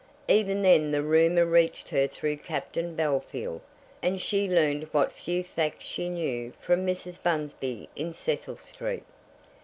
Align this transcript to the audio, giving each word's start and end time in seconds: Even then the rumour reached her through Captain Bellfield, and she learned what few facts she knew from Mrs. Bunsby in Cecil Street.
Even 0.27 0.63
then 0.63 0.89
the 0.89 1.03
rumour 1.03 1.45
reached 1.45 1.89
her 1.89 2.07
through 2.07 2.37
Captain 2.37 2.95
Bellfield, 2.95 3.61
and 4.01 4.19
she 4.19 4.49
learned 4.49 4.85
what 4.91 5.11
few 5.11 5.43
facts 5.43 5.85
she 5.85 6.09
knew 6.09 6.53
from 6.59 6.87
Mrs. 6.87 7.21
Bunsby 7.21 7.87
in 7.95 8.11
Cecil 8.11 8.57
Street. 8.57 9.05